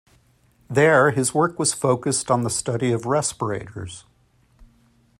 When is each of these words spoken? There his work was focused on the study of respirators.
There 0.67 1.11
his 1.11 1.31
work 1.35 1.59
was 1.59 1.73
focused 1.75 2.31
on 2.31 2.41
the 2.41 2.49
study 2.49 2.91
of 2.91 3.05
respirators. 3.05 4.03